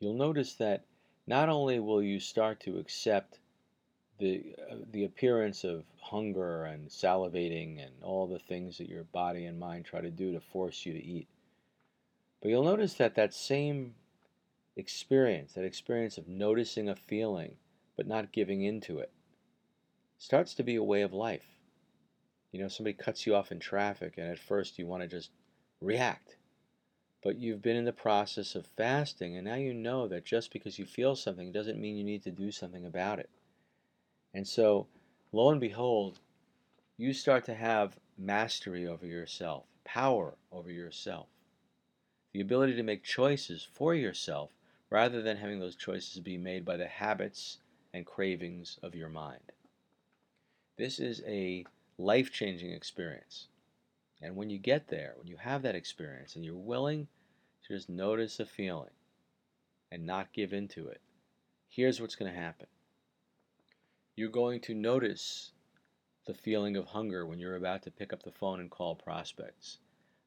You'll 0.01 0.15
notice 0.15 0.55
that 0.55 0.85
not 1.27 1.49
only 1.49 1.79
will 1.79 2.03
you 2.03 2.19
start 2.19 2.61
to 2.61 2.79
accept 2.79 3.39
the, 4.19 4.55
uh, 4.71 4.77
the 4.91 5.05
appearance 5.05 5.65
of 5.65 5.85
hunger 6.01 6.65
and 6.65 6.89
salivating 6.89 7.85
and 7.85 7.93
all 8.03 8.27
the 8.27 8.39
things 8.39 8.79
that 8.79 8.89
your 8.89 9.05
body 9.05 9.47
and 9.47 9.59
mind 9.59 9.85
try 9.85 10.01
to 10.01 10.11
do 10.11 10.33
to 10.33 10.41
force 10.41 10.85
you 10.85 10.93
to 10.93 11.05
eat, 11.05 11.29
but 12.41 12.49
you'll 12.49 12.65
notice 12.65 12.95
that 12.95 13.15
that 13.15 13.33
same 13.33 13.95
experience, 14.77 15.53
that 15.53 15.65
experience 15.65 16.19
of 16.19 16.29
noticing 16.29 16.89
a 16.89 16.97
feeling 16.97 17.57
but 17.97 18.07
not 18.07 18.33
giving 18.33 18.63
into 18.63 18.99
it, 18.99 19.13
starts 20.19 20.55
to 20.55 20.63
be 20.63 20.77
a 20.77 20.83
way 20.83 21.03
of 21.03 21.13
life. 21.13 21.61
You 22.51 22.61
know, 22.61 22.69
somebody 22.69 22.95
cuts 22.95 23.27
you 23.27 23.35
off 23.35 23.53
in 23.53 23.61
traffic, 23.61 24.15
and 24.17 24.29
at 24.29 24.39
first 24.39 24.79
you 24.79 24.87
want 24.87 25.03
to 25.03 25.09
just 25.09 25.31
react 25.81 26.37
but 27.23 27.39
you've 27.39 27.63
been 27.63 27.77
in 27.77 27.85
the 27.85 27.93
process 27.93 28.57
of 28.57 28.67
fasting, 28.77 29.37
and 29.37 29.47
now 29.47 29.55
you 29.55 29.73
know 29.73 30.09
that 30.09 30.25
just 30.25 30.53
because 30.53 30.79
you 30.79 30.85
feel 30.85 31.15
something 31.15 31.53
doesn't 31.53 31.81
mean 31.81 31.97
you 31.97 32.05
need 32.05 32.25
to 32.25 32.33
do 32.33 32.51
something 32.51 32.85
about 32.85 33.21
it. 33.21 33.31
And 34.35 34.47
so, 34.47 34.89
lo 35.31 35.51
and 35.51 35.61
behold, 35.61 36.19
you 36.97 37.13
start 37.13 37.45
to 37.45 37.55
have 37.55 37.99
mastery 38.19 38.87
over 38.87 39.07
yourself, 39.07 39.67
power 39.85 40.35
over 40.51 40.71
yourself. 40.71 41.29
the 42.33 42.41
ability 42.41 42.75
to 42.75 42.83
make 42.83 43.05
choices 43.05 43.63
for 43.73 43.95
yourself 43.95 44.51
rather 44.93 45.23
than 45.23 45.39
having 45.39 45.59
those 45.59 45.75
choices 45.75 46.21
be 46.21 46.37
made 46.37 46.67
by 46.67 46.77
the 46.77 46.87
habits 46.87 47.57
and 47.95 48.05
cravings 48.05 48.79
of 48.83 48.95
your 48.95 49.09
mind. 49.09 49.41
This 50.77 51.01
is 51.01 51.23
a 51.27 51.65
life 51.97 52.31
changing 52.31 52.73
experience. 52.73 53.49
And 54.21 54.37
when 54.37 54.51
you 54.51 54.59
get 54.59 54.89
there, 54.89 55.15
when 55.17 55.27
you 55.27 55.39
have 55.39 55.63
that 55.63 55.75
experience 55.75 56.37
and 56.37 56.45
you're 56.45 56.55
willing 56.55 57.09
to 57.67 57.75
just 57.75 57.89
notice 57.89 58.39
a 58.39 58.45
feeling 58.45 58.91
and 59.91 60.05
not 60.05 60.35
give 60.35 60.53
in 60.53 60.69
to 60.69 60.89
it, 60.89 61.01
here's 61.71 61.99
what's 61.99 62.15
going 62.15 62.31
to 62.31 62.39
happen. 62.39 62.67
You're 64.15 64.29
going 64.29 64.61
to 64.61 64.75
notice 64.75 65.53
the 66.27 66.35
feeling 66.35 66.77
of 66.77 66.85
hunger 66.85 67.27
when 67.27 67.39
you're 67.39 67.57
about 67.57 67.83
to 67.85 67.91
pick 67.91 68.13
up 68.13 68.25
the 68.25 68.31
phone 68.31 68.61
and 68.61 68.71
call 68.71 68.95
prospects. 68.95 69.79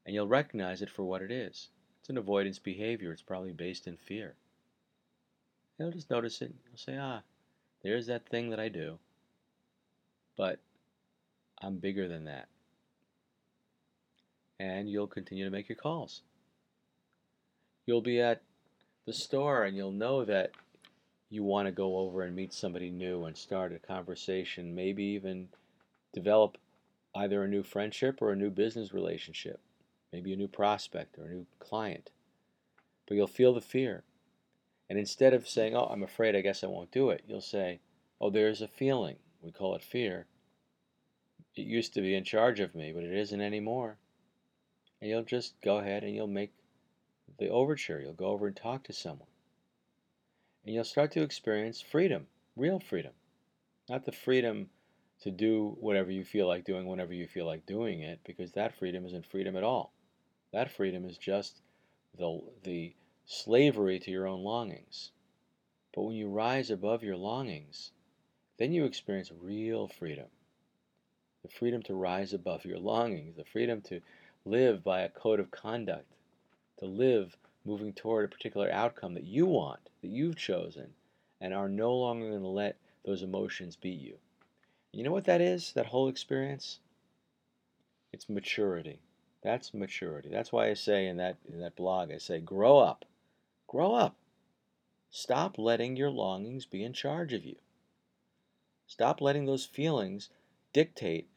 And 0.07 0.15
you'll 0.15 0.27
recognize 0.27 0.81
it 0.81 0.89
for 0.89 1.03
what 1.03 1.22
it 1.22 1.29
is. 1.29 1.69
It's 2.00 2.10
an 2.10 2.17
avoidance 2.17 2.57
behavior. 2.57 3.12
It's 3.12 3.22
probably 3.22 3.53
based 3.53 3.86
in 3.86 3.95
fear. 3.95 4.34
You'll 5.77 5.91
just 5.91 6.10
notice 6.10 6.41
it. 6.41 6.53
You'll 6.67 6.77
say, 6.77 6.98
ah, 6.98 7.22
there's 7.84 8.08
that 8.08 8.27
thing 8.27 8.50
that 8.50 8.60
I 8.60 8.70
do. 8.70 8.98
But 10.38 10.60
I'm 11.62 11.77
bigger 11.77 12.08
than 12.08 12.25
that. 12.25 12.48
And 14.60 14.89
you'll 14.89 15.08
continue 15.08 15.46
to 15.46 15.51
make 15.51 15.67
your 15.67 15.75
calls. 15.75 16.22
You'll 17.86 18.01
be 18.01 18.22
at 18.22 18.41
the 19.05 19.13
store 19.13 19.63
and 19.63 19.75
you'll 19.75 19.91
know 19.91 20.25
that 20.25 20.51
you 21.29 21.44
want 21.44 21.67
to 21.67 21.72
go 21.72 21.98
over 21.98 22.22
and 22.22 22.36
meet 22.36 22.53
somebody 22.53 22.89
new 22.89 23.25
and 23.25 23.38
start 23.38 23.74
a 23.74 23.79
conversation, 23.79 24.74
maybe 24.74 25.03
even 25.03 25.50
develop 26.13 26.58
either 27.15 27.44
a 27.44 27.48
new 27.48 27.63
friendship 27.63 28.22
or 28.22 28.32
a 28.32 28.36
new 28.36 28.50
business 28.50 28.94
relationship, 28.94 29.60
maybe 30.13 30.34
a 30.34 30.38
new 30.38 30.48
prospect 30.48 31.17
or 31.17 31.25
a 31.25 31.34
new 31.34 31.46
client. 31.60 32.12
But 33.08 33.15
you'll 33.15 33.27
feel 33.27 33.53
the 33.53 33.62
fear. 33.62 34.03
And 34.89 35.00
instead 35.00 35.34
of 35.34 35.48
saying, 35.48 35.75
Oh, 35.75 35.86
I'm 35.86 36.04
afraid, 36.04 36.36
I 36.36 36.42
guess 36.42 36.63
I 36.63 36.68
won't 36.68 36.92
do 36.92 37.10
it, 37.10 37.24
you'll 37.27 37.42
say, 37.42 37.80
Oh, 38.22 38.30
there's 38.30 38.62
a 38.62 38.68
feeling. 38.68 39.18
We 39.42 39.51
call 39.51 39.75
it 39.75 39.84
fear. 39.84 40.27
It 41.56 41.62
used 41.62 41.94
to 41.94 42.01
be 42.01 42.15
in 42.15 42.24
charge 42.24 42.60
of 42.60 42.75
me, 42.75 42.92
but 42.92 43.04
it 43.04 43.13
isn't 43.13 43.42
anymore. 43.42 43.98
And 45.01 45.10
you'll 45.10 45.24
just 45.24 45.60
go 45.62 45.77
ahead 45.77 46.04
and 46.04 46.13
you'll 46.13 46.27
make 46.27 46.54
the 47.38 47.50
overture. 47.50 48.00
You'll 48.00 48.13
go 48.13 48.27
over 48.27 48.48
and 48.48 48.56
talk 48.56 48.84
to 48.86 48.94
someone. 48.94 49.27
And 50.65 50.74
you'll 50.74 50.84
start 50.84 51.12
to 51.12 51.22
experience 51.22 51.82
freedom, 51.82 52.27
real 52.56 52.80
freedom. 52.80 53.13
Not 53.88 54.06
the 54.06 54.12
freedom 54.12 54.70
to 55.22 55.32
do 55.32 55.77
whatever 55.80 56.12
you 56.12 56.25
feel 56.25 56.48
like 56.48 56.65
doing 56.65 56.88
whenever 56.88 57.13
you 57.13 57.27
feel 57.27 57.46
like 57.46 57.65
doing 57.65 58.01
it, 58.01 58.20
because 58.25 58.51
that 58.54 58.77
freedom 58.77 59.06
isn't 59.06 59.27
freedom 59.27 59.56
at 59.56 59.63
all. 59.63 59.94
That 60.51 60.72
freedom 60.72 61.06
is 61.06 61.18
just 61.18 61.62
the, 62.18 62.42
the 62.63 62.96
slavery 63.25 64.00
to 64.00 64.12
your 64.12 64.27
own 64.27 64.44
longings. 64.44 65.12
But 65.94 66.03
when 66.03 66.15
you 66.15 66.29
rise 66.29 66.70
above 66.70 67.03
your 67.03 67.17
longings, 67.17 67.91
then 68.58 68.72
you 68.72 68.86
experience 68.86 69.32
real 69.41 69.88
freedom. 69.88 70.27
The 71.41 71.50
freedom 71.50 71.82
to 71.84 71.94
rise 71.94 72.34
above 72.34 72.65
your 72.65 72.79
longings, 72.79 73.36
the 73.36 73.46
freedom 73.46 73.82
to 73.82 74.01
live 74.46 74.84
by 74.84 75.01
a 75.01 75.10
code 75.10 75.39
of 75.39 75.51
conduct, 75.51 76.13
to 76.79 76.86
live 76.86 77.38
moving 77.65 77.94
toward 77.94 78.25
a 78.25 78.27
particular 78.27 78.72
outcome 78.72 79.13
that 79.15 79.25
you 79.25 79.46
want, 79.46 79.89
that 80.01 80.10
you've 80.10 80.38
chosen, 80.38 80.94
and 81.41 81.53
are 81.53 81.70
no 81.70 81.96
longer 81.96 82.29
going 82.29 82.41
to 82.41 82.48
let 82.48 82.77
those 83.05 83.24
emotions 83.24 83.75
beat 83.75 84.00
you. 84.00 84.15
You 84.91 85.03
know 85.03 85.12
what 85.12 85.25
that 85.25 85.41
is, 85.41 85.74
that 85.74 85.88
whole 85.88 86.08
experience? 86.08 86.79
It's 88.13 88.29
maturity. 88.29 89.00
That's 89.44 89.74
maturity. 89.74 90.29
That's 90.32 90.51
why 90.51 90.70
I 90.70 90.74
say 90.74 91.08
in 91.08 91.17
that, 91.17 91.38
in 91.51 91.60
that 91.60 91.75
blog, 91.75 92.12
I 92.12 92.17
say, 92.17 92.39
grow 92.39 92.79
up. 92.79 93.05
Grow 93.67 93.93
up. 93.93 94.15
Stop 95.10 95.57
letting 95.57 95.95
your 95.95 96.10
longings 96.10 96.65
be 96.65 96.84
in 96.84 96.93
charge 96.93 97.34
of 97.34 97.45
you. 97.45 97.55
Stop 98.88 99.22
letting 99.22 99.45
those 99.45 99.65
feelings 99.65 100.29
dictate 100.74 101.27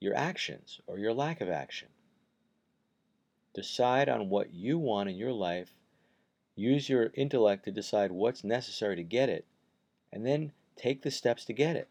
your 0.00 0.14
actions 0.14 0.80
or 0.86 0.98
your 0.98 1.14
lack 1.14 1.40
of 1.40 1.48
action. 1.48 1.88
Decide 3.54 4.08
on 4.08 4.28
what 4.28 4.52
you 4.52 4.78
want 4.78 5.08
in 5.08 5.16
your 5.16 5.32
life. 5.32 5.70
Use 6.54 6.88
your 6.88 7.10
intellect 7.14 7.64
to 7.64 7.70
decide 7.70 8.12
what's 8.12 8.44
necessary 8.44 8.96
to 8.96 9.02
get 9.02 9.28
it, 9.28 9.46
and 10.12 10.26
then 10.26 10.52
take 10.76 11.02
the 11.02 11.10
steps 11.10 11.44
to 11.46 11.52
get 11.52 11.76
it. 11.76 11.88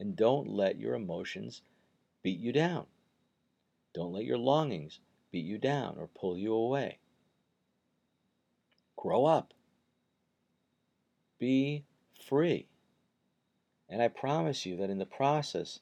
And 0.00 0.16
don't 0.16 0.48
let 0.48 0.78
your 0.78 0.94
emotions 0.94 1.62
beat 2.22 2.38
you 2.40 2.52
down. 2.52 2.86
Don't 3.92 4.12
let 4.12 4.24
your 4.24 4.38
longings 4.38 5.00
beat 5.30 5.44
you 5.44 5.58
down 5.58 5.96
or 5.98 6.08
pull 6.08 6.36
you 6.36 6.52
away. 6.52 6.98
Grow 8.96 9.24
up. 9.24 9.52
Be 11.38 11.84
free. 12.26 12.66
And 13.88 14.02
I 14.02 14.08
promise 14.08 14.64
you 14.64 14.76
that 14.76 14.90
in 14.90 14.98
the 14.98 15.06
process 15.06 15.80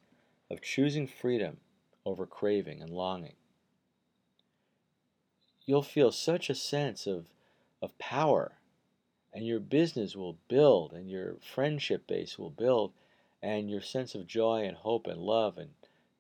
of 0.51 0.61
choosing 0.61 1.07
freedom 1.07 1.59
over 2.05 2.27
craving 2.27 2.83
and 2.83 2.91
longing, 2.91 3.37
you'll 5.65 5.83
feel 5.83 6.11
such 6.11 6.51
a 6.51 6.55
sense 6.55 7.07
of, 7.07 7.27
of 7.81 7.97
power, 7.99 8.53
and 9.33 9.47
your 9.47 9.61
business 9.61 10.17
will 10.17 10.37
build, 10.49 10.93
and 10.93 11.09
your 11.11 11.37
friendship 11.41 12.07
base 12.07 12.39
will 12.39 12.51
build, 12.51 12.93
and 13.41 13.71
your 13.71 13.81
sense 13.81 14.15
of 14.15 14.27
joy 14.27 14.65
and 14.65 14.77
hope 14.77 15.07
and 15.07 15.21
love 15.21 15.59
and 15.59 15.71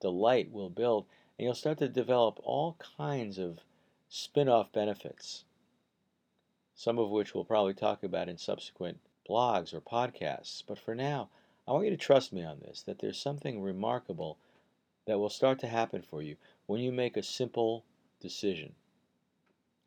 delight 0.01 0.51
will 0.51 0.71
build, 0.71 1.07
and 1.39 1.45
you'll 1.45 1.55
start 1.55 1.79
to 1.79 1.89
develop 1.89 2.39
all 2.43 2.77
kinds 2.97 3.39
of 3.39 3.59
spin 4.09 4.49
off 4.49 4.73
benefits, 4.73 5.45
some 6.83 6.99
of 6.99 7.11
which 7.11 7.33
we'll 7.33 7.45
probably 7.45 7.75
talk 7.75 8.03
about 8.03 8.29
in 8.29 8.37
subsequent 8.37 8.99
blogs 9.31 9.73
or 9.73 9.81
podcasts. 9.81 10.65
But 10.67 10.81
for 10.81 10.97
now, 10.97 11.29
I 11.69 11.71
want 11.71 11.85
you 11.85 11.91
to 11.93 11.97
trust 11.97 12.33
me 12.33 12.43
on 12.43 12.59
this 12.59 12.83
that 12.83 12.99
there's 12.99 13.21
something 13.21 13.63
remarkable 13.63 14.37
that 15.07 15.21
will 15.21 15.31
start 15.31 15.61
to 15.61 15.69
happen 15.69 16.03
for 16.03 16.23
you 16.23 16.35
when 16.67 16.81
you 16.81 16.91
make 16.91 17.17
a 17.17 17.23
simple 17.23 17.85
decision. 18.21 18.73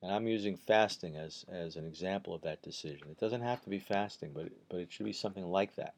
And 0.02 0.10
I'm 0.10 0.26
using 0.26 0.56
fasting 0.56 1.18
as, 1.18 1.44
as 1.50 1.76
an 1.76 1.86
example 1.86 2.34
of 2.34 2.44
that 2.44 2.62
decision. 2.62 3.10
It 3.12 3.20
doesn't 3.20 3.42
have 3.42 3.62
to 3.64 3.70
be 3.70 3.80
fasting, 3.80 4.32
but, 4.34 4.48
but 4.70 4.80
it 4.80 4.94
should 4.94 5.06
be 5.06 5.12
something 5.12 5.46
like 5.46 5.76
that 5.76 5.96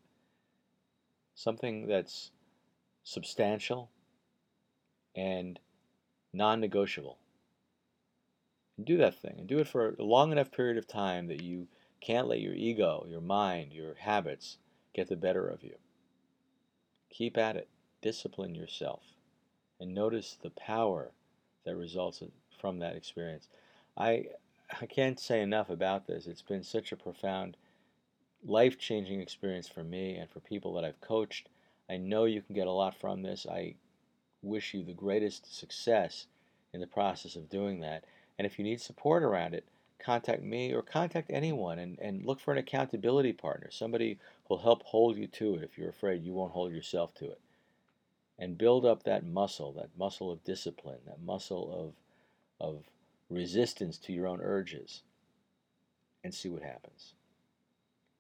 something 1.35 1.85
that's 1.85 2.31
substantial 3.03 3.91
and 5.15 5.59
non 6.33 6.59
negotiable. 6.59 7.19
Do 8.81 8.97
that 8.97 9.19
thing 9.19 9.35
and 9.39 9.47
do 9.47 9.59
it 9.59 9.67
for 9.67 9.95
a 9.97 10.03
long 10.03 10.31
enough 10.31 10.51
period 10.51 10.77
of 10.77 10.87
time 10.87 11.27
that 11.27 11.41
you 11.41 11.67
can't 11.99 12.27
let 12.27 12.39
your 12.39 12.53
ego, 12.53 13.05
your 13.09 13.21
mind, 13.21 13.73
your 13.73 13.95
habits 13.95 14.57
get 14.93 15.09
the 15.09 15.15
better 15.15 15.47
of 15.47 15.63
you. 15.63 15.75
Keep 17.09 17.37
at 17.37 17.55
it, 17.55 17.67
discipline 18.01 18.53
yourself, 18.53 19.01
and 19.79 19.93
notice 19.93 20.37
the 20.41 20.51
power 20.51 21.11
that 21.65 21.75
results 21.75 22.21
from 22.59 22.79
that 22.79 22.95
experience. 22.95 23.47
I, 23.97 24.27
I 24.79 24.85
can't 24.85 25.19
say 25.19 25.41
enough 25.41 25.69
about 25.69 26.05
this. 26.05 26.27
It's 26.27 26.41
been 26.41 26.63
such 26.63 26.91
a 26.91 26.97
profound 26.97 27.57
life 28.45 28.77
changing 28.77 29.21
experience 29.21 29.67
for 29.67 29.83
me 29.83 30.15
and 30.15 30.29
for 30.29 30.39
people 30.39 30.73
that 30.73 30.85
I've 30.85 31.01
coached. 31.01 31.49
I 31.89 31.97
know 31.97 32.25
you 32.25 32.41
can 32.41 32.55
get 32.55 32.67
a 32.67 32.71
lot 32.71 32.95
from 32.99 33.21
this. 33.21 33.45
I 33.49 33.75
wish 34.41 34.73
you 34.73 34.83
the 34.83 34.93
greatest 34.93 35.57
success 35.57 36.27
in 36.73 36.79
the 36.79 36.87
process 36.87 37.35
of 37.35 37.49
doing 37.49 37.79
that. 37.81 38.03
And 38.37 38.45
if 38.45 38.59
you 38.59 38.65
need 38.65 38.81
support 38.81 39.23
around 39.23 39.53
it, 39.53 39.65
contact 39.99 40.43
me 40.43 40.73
or 40.73 40.81
contact 40.81 41.31
anyone 41.31 41.79
and, 41.79 41.97
and 41.99 42.25
look 42.25 42.39
for 42.39 42.51
an 42.51 42.57
accountability 42.57 43.33
partner, 43.33 43.69
somebody 43.71 44.19
who'll 44.47 44.59
help 44.59 44.83
hold 44.83 45.17
you 45.17 45.27
to 45.27 45.55
it 45.55 45.63
if 45.63 45.77
you're 45.77 45.89
afraid 45.89 46.23
you 46.23 46.33
won't 46.33 46.53
hold 46.53 46.71
yourself 46.71 47.13
to 47.15 47.25
it. 47.25 47.39
And 48.39 48.57
build 48.57 48.85
up 48.85 49.03
that 49.03 49.25
muscle, 49.25 49.71
that 49.73 49.97
muscle 49.97 50.31
of 50.31 50.43
discipline, 50.43 50.99
that 51.07 51.21
muscle 51.21 51.95
of, 52.59 52.67
of 52.67 52.83
resistance 53.29 53.97
to 53.97 54.13
your 54.13 54.27
own 54.27 54.39
urges, 54.41 55.01
and 56.23 56.33
see 56.33 56.49
what 56.49 56.61
happens. 56.61 57.13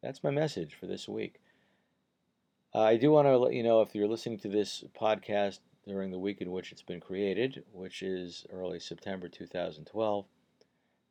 That's 0.01 0.23
my 0.23 0.31
message 0.31 0.73
for 0.73 0.87
this 0.87 1.07
week. 1.07 1.39
Uh, 2.73 2.81
I 2.81 2.97
do 2.97 3.11
want 3.11 3.27
to 3.27 3.37
let 3.37 3.53
you 3.53 3.63
know 3.63 3.81
if 3.81 3.95
you're 3.95 4.07
listening 4.07 4.39
to 4.39 4.49
this 4.49 4.83
podcast 4.99 5.59
during 5.87 6.11
the 6.11 6.19
week 6.19 6.41
in 6.41 6.51
which 6.51 6.71
it's 6.71 6.81
been 6.81 6.99
created, 6.99 7.63
which 7.71 8.03
is 8.03 8.45
early 8.51 8.79
September 8.79 9.27
2012, 9.29 10.25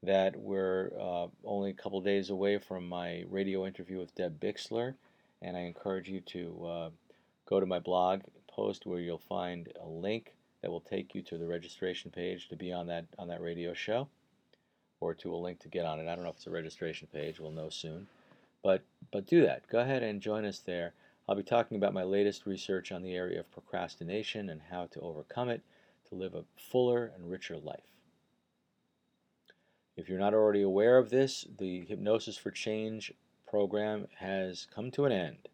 that 0.03 0.37
we're 0.37 0.93
uh, 1.01 1.27
only 1.45 1.71
a 1.71 1.75
couple 1.75 2.01
days 2.01 2.31
away 2.31 2.59
from 2.59 2.89
my 2.89 3.25
radio 3.29 3.67
interview 3.67 3.99
with 3.99 4.15
Deb 4.15 4.39
Bixler, 4.39 4.95
and 5.43 5.57
I 5.57 5.61
encourage 5.61 6.09
you 6.09 6.21
to 6.21 6.67
uh, 6.67 6.91
go 7.47 7.61
to 7.61 7.67
my 7.67 7.79
blog 7.79 8.21
post 8.49 8.87
where 8.87 9.01
you'll 9.01 9.19
find 9.19 9.73
a 9.83 9.89
link 9.89 10.35
that 10.63 10.71
will 10.71 10.81
take 10.81 11.15
you 11.15 11.23
to 11.23 11.39
the 11.39 11.47
registration 11.47 12.11
page 12.11 12.49
to 12.49 12.57
be 12.57 12.73
on 12.73 12.87
that 12.87 13.07
on 13.19 13.29
that 13.29 13.41
radio 13.41 13.73
show, 13.75 14.09
or 15.01 15.15
to 15.15 15.35
a 15.35 15.37
link 15.37 15.61
to 15.61 15.69
get 15.69 15.85
on 15.85 16.01
it. 16.01 16.09
I 16.09 16.15
don't 16.15 16.25
know 16.25 16.31
if 16.31 16.37
it's 16.37 16.47
a 16.47 16.51
registration 16.51 17.09
page. 17.13 17.41
We'll 17.41 17.51
know 17.51 17.69
soon. 17.69 18.07
But, 18.63 18.83
but 19.13 19.27
do 19.27 19.43
that. 19.43 19.69
Go 19.69 19.79
ahead 19.79 20.03
and 20.03 20.21
join 20.21 20.45
us 20.45 20.59
there. 20.59 20.93
I'll 21.29 21.35
be 21.35 21.43
talking 21.43 21.77
about 21.77 21.93
my 21.93 22.05
latest 22.05 22.47
research 22.47 22.93
on 22.93 23.03
the 23.03 23.15
area 23.15 23.41
of 23.41 23.51
procrastination 23.51 24.49
and 24.49 24.61
how 24.71 24.87
to 24.87 25.01
overcome 25.01 25.49
it 25.49 25.61
to 26.09 26.15
live 26.15 26.35
a 26.35 26.45
fuller 26.57 27.11
and 27.17 27.29
richer 27.29 27.59
life. 27.59 27.81
If 29.97 30.09
you're 30.09 30.21
not 30.21 30.35
already 30.35 30.63
aware 30.63 30.99
of 30.99 31.11
this, 31.11 31.47
the 31.59 31.85
Hypnosis 31.87 32.37
for 32.37 32.51
Change 32.51 33.13
program 33.49 34.07
has 34.19 34.69
come 34.73 34.91
to 34.93 35.05
an 35.05 35.13
end. 35.13 35.49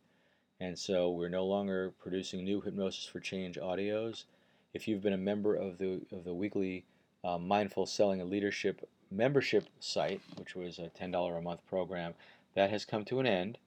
And 0.60 0.78
so 0.78 1.10
we're 1.10 1.28
no 1.28 1.46
longer 1.46 1.94
producing 2.00 2.44
new 2.44 2.60
Hypnosis 2.60 3.06
for 3.06 3.20
Change 3.20 3.56
audios. 3.56 4.24
If 4.74 4.86
you've 4.86 5.02
been 5.02 5.12
a 5.12 5.18
member 5.18 5.54
of 5.54 5.78
the, 5.78 6.02
of 6.12 6.24
the 6.24 6.34
weekly 6.34 6.84
uh, 7.24 7.38
Mindful 7.38 7.86
Selling 7.86 8.20
and 8.20 8.30
Leadership 8.30 8.88
membership 9.10 9.66
site, 9.78 10.20
which 10.36 10.54
was 10.54 10.78
a 10.78 10.90
$10 10.98 11.38
a 11.38 11.40
month 11.40 11.60
program, 11.66 12.14
that 12.54 12.70
has 12.70 12.84
come 12.84 13.04
to 13.04 13.20
an 13.20 13.26
end 13.26 13.58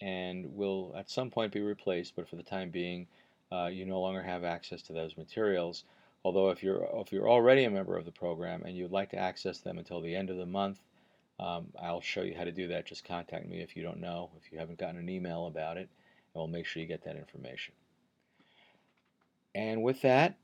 and 0.00 0.54
will 0.54 0.94
at 0.96 1.10
some 1.10 1.30
point 1.30 1.52
be 1.52 1.60
replaced, 1.60 2.14
but 2.16 2.28
for 2.28 2.36
the 2.36 2.42
time 2.42 2.70
being, 2.70 3.06
uh, 3.52 3.66
you 3.66 3.86
no 3.86 4.00
longer 4.00 4.22
have 4.22 4.44
access 4.44 4.82
to 4.82 4.92
those 4.92 5.16
materials. 5.16 5.84
Although 6.24 6.50
if 6.50 6.62
you're 6.62 6.88
if 6.94 7.12
you're 7.12 7.30
already 7.30 7.64
a 7.64 7.70
member 7.70 7.96
of 7.96 8.04
the 8.04 8.10
program 8.12 8.64
and 8.64 8.76
you'd 8.76 8.90
like 8.90 9.10
to 9.10 9.18
access 9.18 9.58
them 9.58 9.78
until 9.78 10.00
the 10.00 10.14
end 10.14 10.28
of 10.28 10.36
the 10.36 10.46
month, 10.46 10.80
um, 11.38 11.68
I'll 11.80 12.00
show 12.00 12.22
you 12.22 12.34
how 12.36 12.44
to 12.44 12.52
do 12.52 12.68
that. 12.68 12.86
Just 12.86 13.04
contact 13.04 13.48
me 13.48 13.60
if 13.60 13.76
you 13.76 13.82
don't 13.82 14.00
know, 14.00 14.30
if 14.36 14.50
you 14.50 14.58
haven't 14.58 14.78
gotten 14.78 14.98
an 14.98 15.08
email 15.08 15.46
about 15.46 15.76
it, 15.76 15.88
and 15.88 16.34
we'll 16.34 16.46
make 16.48 16.66
sure 16.66 16.82
you 16.82 16.88
get 16.88 17.04
that 17.04 17.16
information. 17.16 17.74
And 19.54 19.82
with 19.82 20.02
that, 20.02 20.36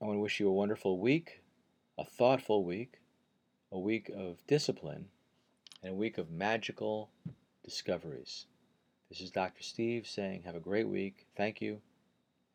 I 0.00 0.04
want 0.04 0.16
to 0.16 0.20
wish 0.20 0.40
you 0.40 0.48
a 0.48 0.52
wonderful 0.52 0.98
week, 0.98 1.42
a 1.98 2.04
thoughtful 2.04 2.64
week, 2.64 3.00
a 3.70 3.78
week 3.78 4.10
of 4.16 4.44
discipline, 4.46 5.06
and 5.82 5.92
a 5.92 5.96
week 5.96 6.18
of 6.18 6.30
magical 6.30 7.10
discoveries. 7.64 8.46
This 9.08 9.20
is 9.20 9.30
Dr. 9.30 9.62
Steve 9.62 10.06
saying, 10.06 10.42
have 10.44 10.56
a 10.56 10.60
great 10.60 10.88
week. 10.88 11.26
Thank 11.36 11.60
you, 11.60 11.80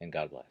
and 0.02 0.12
God 0.12 0.32
bless. 0.32 0.46